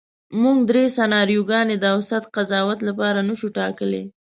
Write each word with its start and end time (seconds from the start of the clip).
موږ 0.41 0.57
درې 0.69 0.83
سناریوګانې 0.97 1.75
د 1.79 1.85
اوسط 1.95 2.23
قضاوت 2.35 2.79
لپاره 2.87 3.19
نشو 3.29 3.47
ټاکلی. 3.57 4.03